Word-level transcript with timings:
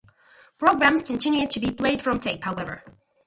Programmes 0.57 1.03
continued 1.03 1.51
to 1.51 1.59
be 1.59 1.69
played 1.69 2.01
from 2.01 2.19
tape, 2.19 2.43
however. 2.43 2.83